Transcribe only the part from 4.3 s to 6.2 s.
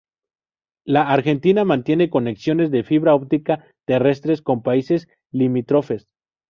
con países limítrofes.